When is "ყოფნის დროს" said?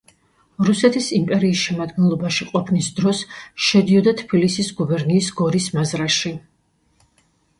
2.53-3.21